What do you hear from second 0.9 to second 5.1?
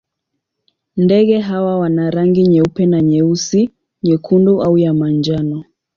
Ndege hawa wana rangi nyeupe na nyeusi, nyekundu au ya